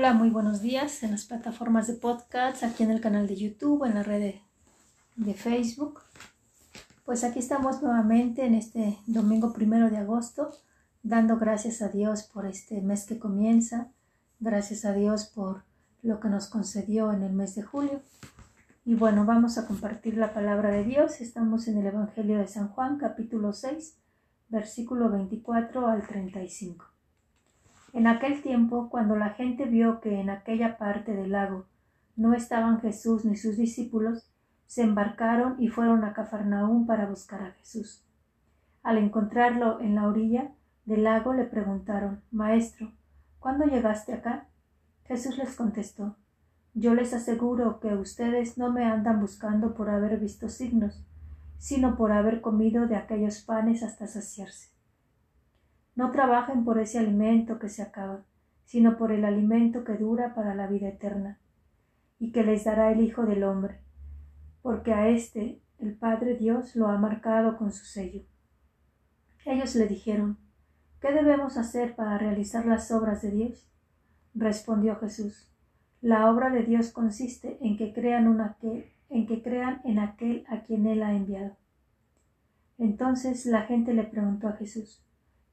Hola, 0.00 0.14
muy 0.14 0.30
buenos 0.30 0.62
días 0.62 1.02
en 1.02 1.10
las 1.10 1.26
plataformas 1.26 1.86
de 1.86 1.92
podcast, 1.92 2.62
aquí 2.62 2.84
en 2.84 2.90
el 2.90 3.02
canal 3.02 3.26
de 3.26 3.36
YouTube, 3.36 3.84
en 3.84 3.92
la 3.92 4.02
red 4.02 4.36
de, 5.16 5.34
Facebook. 5.34 6.00
Pues 7.04 7.22
aquí 7.22 7.38
estamos 7.38 7.82
nuevamente 7.82 8.46
en 8.46 8.54
este 8.54 8.96
domingo 9.06 9.52
primero 9.52 9.90
de 9.90 9.98
agosto, 9.98 10.52
dando 11.02 11.36
gracias 11.36 11.82
a 11.82 11.90
Dios 11.90 12.22
por 12.22 12.46
este 12.46 12.80
mes 12.80 13.04
que 13.04 13.18
comienza, 13.18 13.92
gracias 14.38 14.86
a 14.86 14.94
Dios 14.94 15.26
por 15.26 15.64
lo 16.02 16.18
que 16.18 16.30
nos 16.30 16.46
concedió 16.46 17.12
en 17.12 17.22
el 17.22 17.34
mes 17.34 17.54
de 17.54 17.62
julio. 17.62 18.00
Y 18.86 18.94
bueno, 18.94 19.26
vamos 19.26 19.58
a 19.58 19.66
compartir 19.66 20.16
la 20.16 20.32
palabra 20.32 20.70
de 20.70 20.82
Dios. 20.82 21.20
Estamos 21.20 21.68
en 21.68 21.76
el 21.76 21.84
Evangelio 21.88 22.38
de 22.38 22.48
San 22.48 22.68
Juan, 22.68 22.96
capítulo 22.96 23.52
6, 23.52 23.98
versículo 24.48 25.10
24 25.10 25.88
al 25.88 26.06
35. 26.06 26.86
En 27.92 28.06
aquel 28.06 28.42
tiempo, 28.42 28.88
cuando 28.88 29.16
la 29.16 29.30
gente 29.30 29.64
vio 29.64 30.00
que 30.00 30.20
en 30.20 30.30
aquella 30.30 30.78
parte 30.78 31.12
del 31.12 31.32
lago 31.32 31.66
no 32.16 32.34
estaban 32.34 32.80
Jesús 32.80 33.24
ni 33.24 33.36
sus 33.36 33.56
discípulos, 33.56 34.30
se 34.66 34.82
embarcaron 34.82 35.56
y 35.58 35.68
fueron 35.68 36.04
a 36.04 36.12
Cafarnaúm 36.12 36.86
para 36.86 37.06
buscar 37.06 37.42
a 37.42 37.50
Jesús. 37.52 38.04
Al 38.84 38.98
encontrarlo 38.98 39.80
en 39.80 39.96
la 39.96 40.06
orilla 40.06 40.52
del 40.84 41.04
lago 41.04 41.34
le 41.34 41.44
preguntaron 41.44 42.22
Maestro, 42.30 42.92
¿cuándo 43.40 43.64
llegaste 43.64 44.12
acá? 44.12 44.46
Jesús 45.04 45.36
les 45.38 45.56
contestó 45.56 46.16
Yo 46.74 46.94
les 46.94 47.12
aseguro 47.12 47.80
que 47.80 47.94
ustedes 47.94 48.56
no 48.56 48.72
me 48.72 48.84
andan 48.84 49.20
buscando 49.20 49.74
por 49.74 49.90
haber 49.90 50.18
visto 50.20 50.48
signos, 50.48 51.04
sino 51.58 51.96
por 51.96 52.12
haber 52.12 52.40
comido 52.40 52.86
de 52.86 52.94
aquellos 52.94 53.40
panes 53.40 53.82
hasta 53.82 54.06
saciarse. 54.06 54.70
No 55.94 56.10
trabajen 56.10 56.64
por 56.64 56.78
ese 56.78 56.98
alimento 56.98 57.58
que 57.58 57.68
se 57.68 57.82
acaba, 57.82 58.24
sino 58.64 58.96
por 58.96 59.12
el 59.12 59.24
alimento 59.24 59.84
que 59.84 59.94
dura 59.94 60.34
para 60.34 60.54
la 60.54 60.66
vida 60.66 60.88
eterna, 60.88 61.38
y 62.18 62.32
que 62.32 62.44
les 62.44 62.64
dará 62.64 62.92
el 62.92 63.00
Hijo 63.00 63.24
del 63.24 63.44
Hombre, 63.44 63.80
porque 64.62 64.92
a 64.92 65.08
éste 65.08 65.60
el 65.78 65.94
Padre 65.94 66.36
Dios 66.36 66.76
lo 66.76 66.88
ha 66.88 66.98
marcado 66.98 67.56
con 67.56 67.72
su 67.72 67.84
sello. 67.84 68.22
Ellos 69.44 69.74
le 69.74 69.86
dijeron, 69.86 70.38
¿Qué 71.00 71.12
debemos 71.12 71.56
hacer 71.56 71.96
para 71.96 72.18
realizar 72.18 72.66
las 72.66 72.90
obras 72.92 73.22
de 73.22 73.30
Dios? 73.30 73.72
Respondió 74.34 74.96
Jesús, 74.96 75.50
La 76.02 76.30
obra 76.30 76.50
de 76.50 76.62
Dios 76.62 76.90
consiste 76.90 77.56
en 77.62 77.78
que 77.78 77.94
crean, 77.94 78.54
en, 79.08 79.26
que 79.26 79.42
crean 79.42 79.80
en 79.84 79.98
aquel 79.98 80.44
a 80.48 80.62
quien 80.62 80.86
Él 80.86 81.02
ha 81.02 81.14
enviado. 81.14 81.56
Entonces 82.78 83.46
la 83.46 83.62
gente 83.62 83.94
le 83.94 84.04
preguntó 84.04 84.48
a 84.48 84.52
Jesús, 84.52 85.02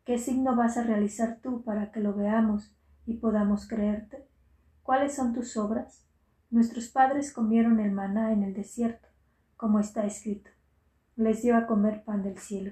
¿Qué 0.07 0.17
signo 0.17 0.55
vas 0.55 0.77
a 0.77 0.83
realizar 0.83 1.39
tú 1.43 1.63
para 1.63 1.91
que 1.91 1.99
lo 1.99 2.13
veamos 2.13 2.73
y 3.05 3.15
podamos 3.15 3.67
creerte? 3.67 4.25
¿Cuáles 4.81 5.13
son 5.13 5.33
tus 5.33 5.57
obras? 5.57 6.05
Nuestros 6.49 6.87
padres 6.87 7.33
comieron 7.33 7.81
el 7.81 7.91
maná 7.91 8.31
en 8.31 8.43
el 8.43 8.53
desierto, 8.53 9.05
como 9.57 9.81
está 9.81 10.05
escrito. 10.05 10.49
Les 11.17 11.41
dio 11.41 11.57
a 11.57 11.67
comer 11.67 12.05
pan 12.05 12.23
del 12.23 12.37
cielo. 12.37 12.71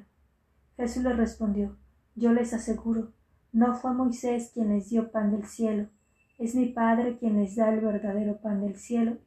Jesús 0.78 1.04
les 1.04 1.18
respondió, 1.18 1.76
Yo 2.16 2.32
les 2.32 2.54
aseguro, 2.54 3.12
no 3.52 3.76
fue 3.76 3.94
Moisés 3.94 4.52
quien 4.54 4.70
les 4.70 4.90
dio 4.90 5.12
pan 5.12 5.32
del 5.32 5.46
cielo, 5.46 5.90
es 6.38 6.56
mi 6.56 6.68
Padre 6.68 7.18
quien 7.18 7.36
les 7.36 7.58
da 7.58 7.68
el 7.68 7.82
verdadero 7.82 8.38
pan 8.38 8.62
del 8.62 8.78
cielo, 8.78 9.18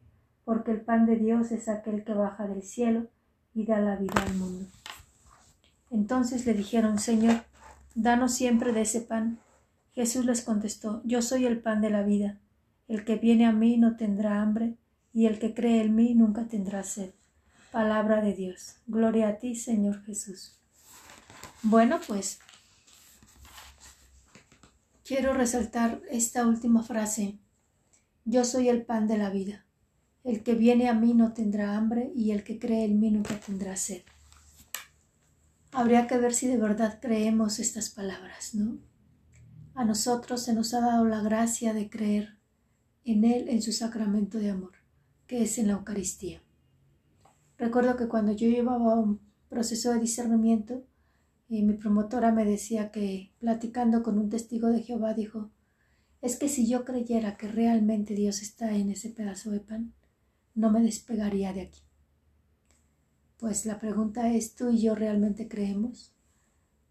porque 0.47 0.71
el 0.71 0.81
pan 0.81 1.05
de 1.05 1.17
Dios 1.17 1.53
es 1.53 1.69
aquel 1.69 2.05
que 2.05 2.15
baja 2.15 2.47
del 2.47 2.63
cielo 2.63 3.09
y 3.53 3.67
da 3.67 3.81
la 3.81 3.97
vida 3.97 4.23
al 4.27 4.35
mundo. 4.37 4.65
Entonces 5.91 6.47
le 6.47 6.55
dijeron, 6.55 6.99
Señor, 6.99 7.43
Danos 8.01 8.33
siempre 8.33 8.73
de 8.73 8.83
ese 8.83 9.01
pan. 9.01 9.41
Jesús 9.93 10.25
les 10.25 10.43
contestó, 10.43 11.03
Yo 11.05 11.21
soy 11.21 11.47
el 11.47 11.61
pan 11.61 11.81
de 11.81 11.91
la 11.91 12.05
vida. 12.05 12.39
El 12.87 13.05
que 13.05 13.17
viene 13.17 13.45
a 13.45 13.51
mí 13.51 13.77
no 13.77 13.97
tendrá 13.97 14.41
hambre, 14.41 14.77
y 15.13 15.27
el 15.27 15.41
que 15.41 15.53
cree 15.53 15.83
en 15.83 15.97
mí 15.97 16.15
nunca 16.15 16.47
tendrá 16.47 16.85
sed. 16.85 17.11
Palabra 17.73 18.21
de 18.21 18.35
Dios. 18.35 18.77
Gloria 18.87 19.27
a 19.27 19.39
ti, 19.39 19.57
Señor 19.57 20.05
Jesús. 20.05 20.61
Bueno, 21.65 21.99
pues 22.07 22.39
quiero 25.05 25.35
resaltar 25.35 26.01
esta 26.09 26.47
última 26.47 26.85
frase. 26.85 27.37
Yo 28.25 28.45
soy 28.45 28.69
el 28.69 28.83
pan 28.83 29.09
de 29.09 29.19
la 29.19 29.31
vida. 29.31 29.67
El 30.23 30.45
que 30.45 30.55
viene 30.55 30.89
a 30.89 30.95
mí 30.95 31.15
no 31.15 31.33
tendrá 31.33 31.75
hambre, 31.75 32.13
y 32.15 32.31
el 32.31 32.45
que 32.45 32.61
cree 32.61 32.85
en 32.85 33.01
mí 33.01 33.11
nunca 33.11 33.41
tendrá 33.41 33.75
sed. 33.75 34.03
Habría 35.73 36.07
que 36.07 36.19
ver 36.19 36.35
si 36.35 36.49
de 36.49 36.57
verdad 36.57 36.99
creemos 37.01 37.59
estas 37.59 37.91
palabras, 37.91 38.55
¿no? 38.55 38.79
A 39.75 39.85
nosotros 39.85 40.43
se 40.43 40.55
nos 40.55 40.75
ha 40.75 40.81
dado 40.81 41.05
la 41.05 41.21
gracia 41.21 41.75
de 41.75 41.89
creer 41.89 42.39
en 43.05 43.25
Él, 43.25 43.49
en 43.49 43.63
su 43.63 43.73
sacramento 43.73 44.39
de 44.39 44.51
amor, 44.51 44.73
que 45.27 45.43
es 45.43 45.59
en 45.59 45.69
la 45.69 45.75
Eucaristía. 45.75 46.43
Recuerdo 47.57 47.97
que 47.97 48.09
cuando 48.09 48.33
yo 48.33 48.49
llevaba 48.49 48.97
un 48.97 49.21
proceso 49.49 49.93
de 49.93 50.01
discernimiento, 50.01 50.85
y 51.49 51.63
mi 51.63 51.75
promotora 51.75 52.33
me 52.33 52.45
decía 52.45 52.91
que, 52.91 53.33
platicando 53.39 54.03
con 54.03 54.19
un 54.19 54.29
testigo 54.29 54.69
de 54.69 54.83
Jehová, 54.83 55.15
dijo, 55.15 55.51
es 56.21 56.37
que 56.37 56.49
si 56.49 56.69
yo 56.69 56.85
creyera 56.85 57.37
que 57.37 57.49
realmente 57.49 58.15
Dios 58.15 58.43
está 58.43 58.75
en 58.75 58.91
ese 58.91 59.11
pedazo 59.11 59.51
de 59.51 59.61
pan, 59.61 59.95
no 60.55 60.71
me 60.71 60.83
despegaría 60.83 61.53
de 61.53 61.63
aquí. 61.63 61.81
Pues 63.39 63.67
la 63.67 63.79
pregunta 63.79 64.35
es, 64.35 64.57
¿tú 64.57 64.71
y 64.71 64.83
yo 64.83 64.97
realmente 64.97 65.47
creemos 65.47 66.13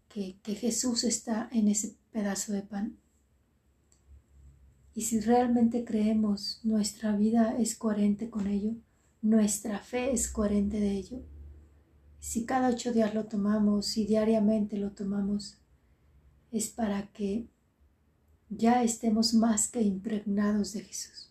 que, 0.08 0.38
que 0.42 0.54
Jesús 0.54 1.04
está 1.04 1.48
en 1.52 1.68
ese 1.68 1.96
pedazo 2.10 2.52
de 2.52 2.62
pan? 2.62 2.98
Y 4.94 5.02
si 5.02 5.20
realmente 5.20 5.84
creemos, 5.84 6.60
nuestra 6.64 7.14
vida 7.14 7.56
es 7.58 7.76
coherente 7.76 8.30
con 8.30 8.46
ello, 8.46 8.72
nuestra 9.20 9.78
fe 9.78 10.10
es 10.12 10.28
coherente 10.28 10.80
de 10.80 10.92
ello. 10.92 11.22
Si 12.18 12.46
cada 12.46 12.70
ocho 12.70 12.92
días 12.92 13.14
lo 13.14 13.26
tomamos 13.26 13.96
y 13.98 14.06
diariamente 14.06 14.78
lo 14.78 14.92
tomamos, 14.92 15.58
es 16.50 16.70
para 16.70 17.12
que 17.12 17.46
ya 18.48 18.82
estemos 18.82 19.34
más 19.34 19.68
que 19.68 19.82
impregnados 19.82 20.72
de 20.72 20.80
Jesús. 20.80 21.30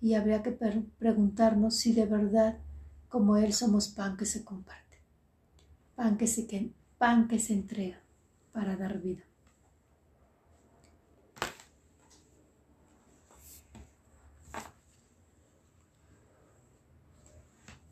Y 0.00 0.14
habría 0.14 0.42
que 0.42 0.52
preguntarnos 0.52 1.76
si 1.76 1.92
de 1.92 2.06
verdad 2.06 2.58
como 3.12 3.36
Él 3.36 3.52
somos 3.52 3.88
pan 3.88 4.16
que 4.16 4.24
se 4.24 4.42
comparte, 4.42 4.96
pan 5.94 6.16
que 6.16 6.26
se, 6.26 6.72
pan 6.96 7.28
que 7.28 7.38
se 7.38 7.52
entrega 7.52 8.00
para 8.52 8.74
dar 8.74 9.02
vida. 9.02 9.22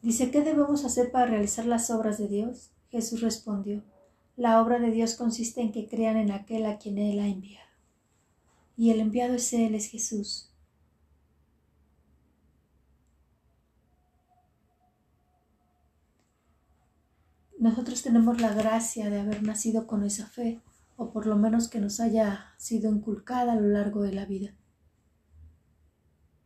Dice, 0.00 0.30
¿qué 0.30 0.40
debemos 0.40 0.86
hacer 0.86 1.12
para 1.12 1.26
realizar 1.26 1.66
las 1.66 1.90
obras 1.90 2.16
de 2.16 2.26
Dios? 2.26 2.70
Jesús 2.88 3.20
respondió, 3.20 3.84
la 4.36 4.62
obra 4.62 4.78
de 4.78 4.90
Dios 4.90 5.16
consiste 5.16 5.60
en 5.60 5.70
que 5.70 5.86
crean 5.86 6.16
en 6.16 6.30
aquel 6.30 6.64
a 6.64 6.78
quien 6.78 6.96
Él 6.96 7.20
ha 7.20 7.28
enviado. 7.28 7.68
Y 8.74 8.90
el 8.90 9.00
enviado 9.00 9.34
es 9.34 9.52
Él, 9.52 9.74
es 9.74 9.90
Jesús. 9.90 10.49
Nosotros 17.60 18.00
tenemos 18.00 18.40
la 18.40 18.54
gracia 18.54 19.10
de 19.10 19.20
haber 19.20 19.42
nacido 19.42 19.86
con 19.86 20.02
esa 20.02 20.26
fe, 20.26 20.62
o 20.96 21.12
por 21.12 21.26
lo 21.26 21.36
menos 21.36 21.68
que 21.68 21.78
nos 21.78 22.00
haya 22.00 22.54
sido 22.56 22.90
inculcada 22.90 23.52
a 23.52 23.60
lo 23.60 23.68
largo 23.68 24.02
de 24.02 24.14
la 24.14 24.24
vida. 24.24 24.54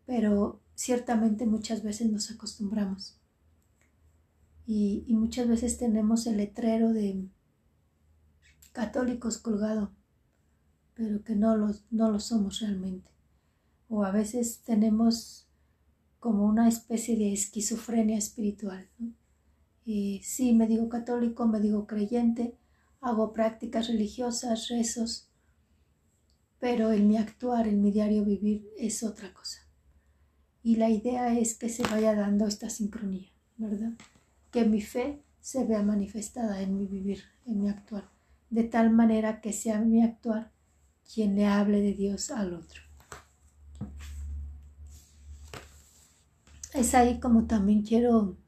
Pero 0.06 0.60
ciertamente 0.75 1.47
muchas 1.47 1.84
veces 1.84 2.10
nos 2.10 2.32
acostumbramos 2.32 3.16
y, 4.66 5.06
muchas 5.10 5.47
veces 5.47 5.78
tenemos 5.78 6.26
el 6.26 6.38
letrero 6.38 6.92
de 6.92 7.28
católicos 8.72 9.38
colgado, 9.38 9.93
pero 10.94 11.22
que 11.22 11.37
no 11.37 11.56
lo, 11.56 11.72
no 11.93 12.11
lo 12.11 12.19
somos 12.19 12.58
realmente. 12.58 13.08
O 13.88 14.02
a 14.02 14.11
veces 14.11 14.62
tenemos 14.64 15.46
como 16.19 16.44
una 16.44 16.66
especie 16.66 17.16
de 17.16 17.32
esquizofrenia 17.32 18.19
espiritual. 18.19 18.88
Sí, 19.84 20.54
me 20.54 20.66
digo 20.66 20.88
católico, 20.88 21.46
me 21.46 21.60
digo 21.60 21.86
creyente, 21.86 22.56
hago 23.02 23.34
prácticas 23.34 23.88
religiosas, 23.88 24.69
rezos, 24.69 25.28
pero 26.58 26.92
en 26.92 27.06
mi 27.06 27.19
actuar, 27.19 27.69
en 27.69 27.82
mi 27.82 27.90
diario 27.90 28.25
vivir 28.25 28.66
es 28.78 29.02
otra 29.02 29.34
cosa. 29.34 29.60
Y 30.62 30.76
la 30.76 30.88
idea 30.88 31.38
es 31.38 31.54
que 31.54 31.69
se 31.69 31.82
vaya 31.82 32.14
dando 32.14 32.46
esta 32.46 32.70
sincronía, 32.70 33.28
¿verdad? 33.58 33.92
Que 34.50 34.64
mi 34.64 34.81
fe 34.81 35.22
se 35.40 35.66
vea 35.66 35.82
manifestada 35.82 36.62
en 36.62 36.78
mi 36.78 36.87
vivir, 36.87 37.25
en 37.44 37.60
mi 37.60 37.69
actuar, 37.69 38.08
de 38.48 38.64
tal 38.64 38.90
manera 38.90 39.42
que 39.42 39.52
sea 39.52 39.78
mi 39.80 40.02
actuar 40.02 40.50
quien 41.12 41.37
le 41.37 41.44
hable 41.44 41.82
de 41.82 41.92
Dios 41.92 42.30
al 42.30 42.54
otro. 42.54 42.80
Es 46.72 46.94
ahí 46.94 47.20
como 47.20 47.44
también 47.46 47.82
quiero 47.82 48.38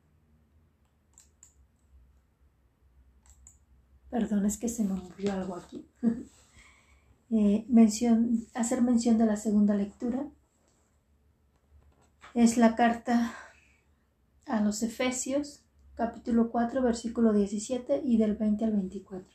Perdón, 4.17 4.47
es 4.47 4.57
que 4.57 4.71
se 4.71 4.83
me 4.83 4.95
movió 4.95 5.31
algo 5.31 5.57
aquí. 5.57 5.87
eh, 7.31 7.67
hacer 8.55 8.81
mención 8.81 9.19
de 9.19 9.27
la 9.27 9.37
segunda 9.37 9.75
lectura. 9.75 10.27
Es 12.33 12.57
la 12.57 12.77
carta 12.77 13.35
a 14.47 14.63
los 14.63 14.83
Efesios, 14.83 15.67
capítulo 15.97 16.51
4, 16.51 16.81
versículo 16.81 17.35
17 17.35 18.01
y 18.03 18.17
del 18.17 18.37
20 18.37 18.65
al 18.65 18.73
24. 18.73 19.29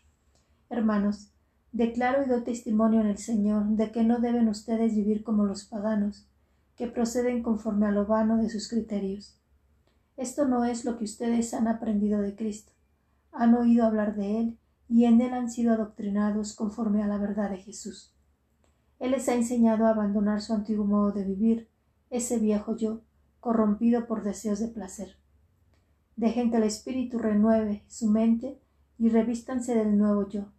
Hermanos, 0.71 1.31
declaro 1.71 2.25
y 2.25 2.29
doy 2.29 2.43
testimonio 2.43 3.01
en 3.01 3.07
el 3.07 3.19
Señor 3.19 3.67
de 3.67 3.91
que 3.91 4.03
no 4.03 4.19
deben 4.19 4.47
ustedes 4.47 4.95
vivir 4.95 5.21
como 5.23 5.45
los 5.45 5.63
paganos, 5.63 6.27
que 6.75 6.87
proceden 6.87 7.43
conforme 7.43 7.85
a 7.85 7.91
lo 7.91 8.07
vano 8.07 8.37
de 8.37 8.49
sus 8.49 8.67
criterios. 8.67 9.39
Esto 10.17 10.47
no 10.47 10.65
es 10.65 10.85
lo 10.85 10.97
que 10.97 11.03
ustedes 11.03 11.53
han 11.53 11.67
aprendido 11.67 12.19
de 12.19 12.33
Cristo. 12.35 12.71
Han 13.31 13.53
oído 13.53 13.85
hablar 13.85 14.15
de 14.15 14.39
Él 14.39 14.57
y 14.91 15.05
en 15.05 15.21
Él 15.21 15.33
han 15.33 15.49
sido 15.49 15.73
adoctrinados 15.73 16.53
conforme 16.53 17.01
a 17.01 17.07
la 17.07 17.17
verdad 17.17 17.49
de 17.49 17.57
Jesús. 17.57 18.13
Él 18.99 19.11
les 19.11 19.29
ha 19.29 19.35
enseñado 19.35 19.85
a 19.85 19.91
abandonar 19.91 20.41
su 20.41 20.53
antiguo 20.53 20.85
modo 20.85 21.13
de 21.13 21.23
vivir, 21.23 21.69
ese 22.09 22.39
viejo 22.39 22.75
yo, 22.75 22.99
corrompido 23.39 24.05
por 24.05 24.21
deseos 24.21 24.59
de 24.59 24.67
placer. 24.67 25.15
Dejen 26.17 26.51
que 26.51 26.57
el 26.57 26.63
Espíritu 26.63 27.19
renueve 27.19 27.85
su 27.87 28.09
mente 28.09 28.59
y 28.99 29.07
revístanse 29.07 29.75
del 29.75 29.97
nuevo 29.97 30.27
yo, 30.27 30.51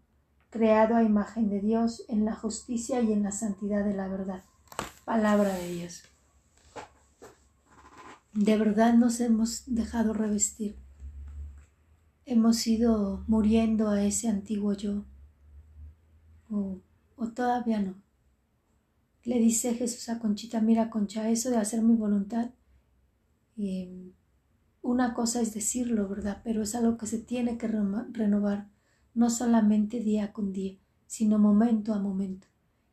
creado 0.49 0.97
a 0.97 1.03
imagen 1.03 1.51
de 1.51 1.61
Dios 1.61 2.03
en 2.09 2.25
la 2.25 2.35
justicia 2.35 3.03
y 3.03 3.13
en 3.13 3.23
la 3.23 3.33
santidad 3.33 3.85
de 3.85 3.95
la 3.95 4.09
verdad. 4.09 4.45
Palabra 5.05 5.53
de 5.53 5.75
Dios. 5.75 6.05
De 8.33 8.57
verdad 8.57 8.95
nos 8.95 9.21
hemos 9.21 9.65
dejado 9.67 10.15
revestir. 10.15 10.79
Hemos 12.33 12.67
ido 12.67 13.25
muriendo 13.29 13.91
a 13.91 14.03
ese 14.03 14.29
antiguo 14.29 14.73
yo. 14.75 15.05
O, 16.51 16.81
o 17.17 17.29
todavía 17.29 17.81
no. 17.81 17.95
Le 19.25 19.39
dice 19.39 19.75
Jesús 19.75 20.09
a 20.09 20.19
Conchita, 20.19 20.61
mira 20.61 20.91
Concha, 20.91 21.31
eso 21.31 21.51
de 21.51 21.59
hacer 21.59 21.83
mi 21.83 21.95
voluntad 21.95 22.51
Em, 23.57 24.13
una 24.81 25.15
cosa 25.15 25.41
es 25.41 25.55
decirlo, 25.55 26.09
¿verdad? 26.09 26.41
Pero 26.45 26.63
es 26.63 26.75
algo 26.75 26.97
que 26.97 27.07
se 27.07 27.19
tiene 27.19 27.59
que 27.59 27.69
renovar, 27.69 28.69
no 29.15 29.31
solamente 29.31 30.01
día 30.01 30.33
con 30.33 30.53
día, 30.53 30.79
sino 31.07 31.39
momento 31.39 31.95
a 31.95 32.01
momento. 32.01 32.49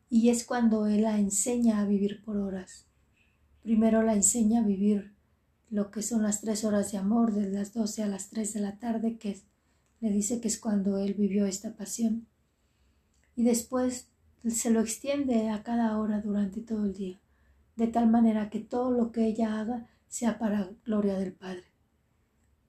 Y 0.09 0.29
es 0.29 0.43
cuando 0.43 0.85
Él 0.85 1.03
la 1.03 1.19
enseña 1.19 1.79
a 1.79 1.85
vivir 1.85 2.23
por 2.23 2.37
horas. 2.37 2.87
Primero 3.63 4.03
la 4.03 4.13
enseña 4.13 4.61
a 4.61 4.65
vivir 4.65 5.15
lo 5.69 5.91
que 5.91 6.01
son 6.01 6.23
las 6.23 6.41
tres 6.41 6.63
horas 6.63 6.91
de 6.91 6.97
amor, 6.97 7.33
de 7.33 7.49
las 7.49 7.73
doce 7.73 8.03
a 8.03 8.07
las 8.07 8.29
tres 8.29 8.53
de 8.53 8.61
la 8.61 8.77
tarde, 8.77 9.17
que 9.17 9.39
le 9.99 10.09
dice 10.09 10.41
que 10.41 10.47
es 10.47 10.59
cuando 10.59 10.97
Él 10.97 11.13
vivió 11.13 11.45
esta 11.45 11.75
pasión. 11.75 12.27
Y 13.35 13.43
después 13.43 14.07
se 14.47 14.71
lo 14.71 14.81
extiende 14.81 15.49
a 15.49 15.63
cada 15.63 15.97
hora 15.97 16.21
durante 16.21 16.61
todo 16.61 16.85
el 16.85 16.93
día, 16.93 17.19
de 17.75 17.87
tal 17.87 18.09
manera 18.09 18.49
que 18.49 18.59
todo 18.59 18.91
lo 18.91 19.11
que 19.11 19.25
ella 19.25 19.59
haga 19.59 19.87
sea 20.07 20.39
para 20.39 20.71
gloria 20.85 21.17
del 21.17 21.33
Padre. 21.33 21.63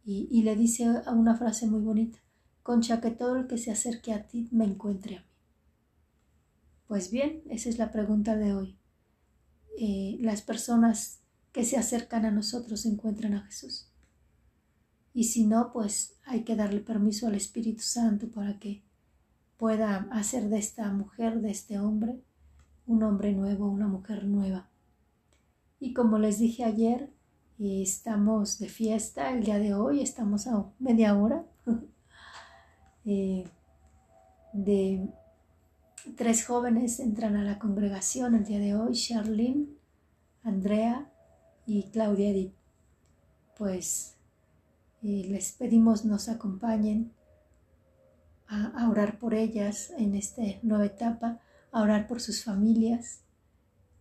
Y, 0.05 0.43
le 0.43 0.57
dice 0.57 0.89
una 1.13 1.37
frase 1.37 1.69
muy 1.69 1.83
bonita, 1.83 2.19
Concha, 2.65 3.01
que 3.01 3.13
todo 3.13 3.37
el 3.37 3.47
que 3.47 3.59
se 3.59 3.71
acerque 3.71 4.13
a 4.13 4.27
ti 4.27 4.49
me 4.51 4.65
encuentre 4.65 5.19
a 5.19 5.21
mí. 5.21 5.27
Pues 6.89 7.13
bien, 7.13 7.43
esa 7.49 7.69
es 7.69 7.79
la 7.79 7.93
pregunta 7.93 8.37
de 8.37 8.53
hoy. 8.55 8.77
Eh, 9.79 10.19
las 10.21 10.43
personas 10.43 11.21
que 11.53 11.65
se 11.65 11.77
acercan 11.77 12.25
a 12.25 12.31
nosotros 12.31 12.87
encuentran 12.87 13.35
a 13.35 13.43
Jesús. 13.43 13.89
Y 15.13 15.25
si 15.25 15.47
no, 15.47 15.73
pues 15.73 16.17
hay 16.25 16.45
que 16.45 16.57
darle 16.57 16.81
permiso 16.81 17.27
al 17.27 17.35
Espíritu 17.35 17.83
Santo 17.83 18.29
para 18.31 18.59
que 18.59 18.83
pueda 19.57 20.09
hacer 20.13 20.49
de 20.49 20.59
esta 20.59 20.91
mujer, 20.93 21.41
de 21.41 21.51
este 21.51 21.79
hombre, 21.79 22.21
un 22.87 23.03
hombre 23.03 23.33
nuevo, 23.33 23.69
una 23.69 23.89
mujer 23.89 24.25
nueva. 24.25 24.71
Y 25.81 25.93
como 25.93 26.19
les 26.19 26.39
dije 26.39 26.65
ayer, 26.65 27.11
estamos 27.59 28.59
de 28.59 28.69
fiesta 28.69 29.33
el 29.33 29.45
día 29.45 29.59
de 29.59 29.75
hoy, 29.75 30.01
estamos 30.01 30.47
a 30.47 30.71
media 30.79 31.17
hora 31.17 31.45
eh, 33.05 33.45
de 34.53 35.09
tres 36.17 36.47
jóvenes 36.47 37.01
entran 37.01 37.37
a 37.37 37.45
la 37.45 37.59
congregación 37.59 38.35
el 38.35 38.45
día 38.45 38.59
de 38.59 38.75
hoy, 38.75 38.95
Charlene, 38.95 39.67
Andrea 40.43 41.10
y 41.71 41.91
Claudia 41.91 42.31
Edith. 42.31 42.55
Pues 43.57 44.17
eh, 45.03 45.27
les 45.29 45.53
pedimos 45.53 46.05
nos 46.05 46.29
acompañen 46.29 47.13
a, 48.47 48.67
a, 48.67 48.91
orar 48.91 49.19
por 49.19 49.35
ellas 49.35 49.93
en 49.97 50.15
esta 50.15 50.43
nueva 50.63 50.87
etapa, 50.87 51.41
a 51.73 51.83
orar 51.83 52.07
por 52.09 52.21
sus 52.21 52.43
familias, 52.43 53.21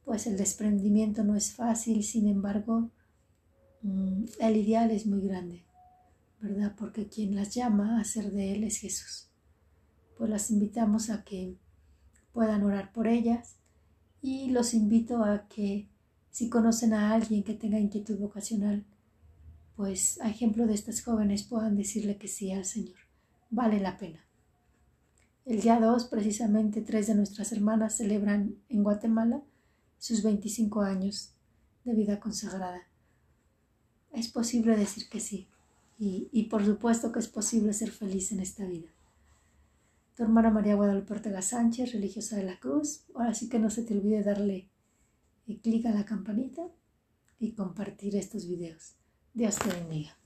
pues 0.06 0.26
el 0.28 0.38
desprendimiento 0.38 1.24
no 1.24 1.36
es 1.36 1.54
fácil, 1.54 2.04
sin 2.04 2.28
embargo, 2.28 2.90
Mm, 3.82 4.26
el 4.40 4.58
ideal 4.58 4.92
es 4.92 5.06
muy 5.06 5.22
grande, 5.22 5.64
¿verdad? 6.42 6.76
Porque 6.78 7.08
quien 7.08 7.36
las 7.36 7.54
llama 7.54 8.00
a 8.00 8.04
ser 8.04 8.32
de 8.32 8.54
Él 8.54 8.64
es 8.66 8.78
Jesús. 8.78 9.30
Pues 10.18 10.30
las 10.30 10.52
invitamos 10.52 11.10
a 11.10 11.24
que 11.24 11.58
puedan 12.34 12.64
orar 12.64 12.92
por 12.92 13.08
ellas 13.08 13.56
y 14.22 14.52
los 14.52 14.74
invito 14.74 15.24
a 15.24 15.48
que 15.48 15.89
si 16.32 16.50
conocen 16.50 16.94
a 16.94 17.14
alguien 17.14 17.44
que 17.44 17.54
tenga 17.54 17.80
inquietud 17.80 18.18
vocacional, 18.18 18.86
pues 19.76 20.20
a 20.22 20.30
ejemplo 20.30 20.68
de 20.68 20.74
estas 20.74 21.02
jóvenes 21.02 21.44
puedan 21.44 21.76
decirle 21.76 22.18
que 22.18 22.28
sí 22.28 22.52
al 22.52 22.66
Señor. 22.66 22.98
Vale 23.50 23.80
la 23.80 23.98
pena. 23.98 24.26
El 25.46 25.62
día 25.62 25.80
2, 25.80 26.06
precisamente, 26.06 26.82
tres 26.82 27.08
de 27.08 27.16
nuestras 27.16 27.52
hermanas 27.52 27.98
celebran 27.98 28.56
en 28.70 28.84
Guatemala 28.84 29.42
sus 29.98 30.22
25 30.22 30.82
años 30.82 31.32
de 31.86 31.94
vida 31.94 32.20
consagrada 32.20 32.90
es 34.12 34.28
posible 34.28 34.76
decir 34.76 35.08
que 35.10 35.20
sí. 35.20 35.48
Y, 36.02 36.44
por 36.44 36.66
supuesto 36.66 37.12
que 37.12 37.20
es 37.20 37.28
posible 37.28 37.74
ser 37.74 37.92
feliz 37.92 38.32
en 38.32 38.40
esta 38.40 38.66
vida. 38.66 38.88
Tu 40.16 40.24
hermana 40.24 40.50
María 40.50 40.76
Guadalupe 40.76 41.14
Ortega 41.14 41.42
Sánchez, 41.42 41.92
religiosa 41.92 42.38
de 42.38 42.44
la 42.44 42.58
Cruz. 42.58 43.04
Ahora 43.14 43.34
sí 43.34 43.50
que 43.50 43.60
no 43.60 43.70
se 43.70 43.84
te 43.84 43.94
olvide 43.94 44.24
darle 44.24 44.69
clic 45.58 45.86
a 45.88 45.92
la 45.92 46.06
campanita 46.06 46.62
y 47.40 47.54
compartir 47.54 48.16
estos 48.16 48.48
videos. 48.48 48.96
Dios 49.34 49.58
te 49.58 49.70
bendiga. 49.70 50.19